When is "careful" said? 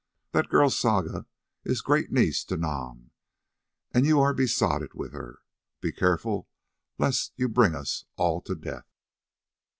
5.91-6.49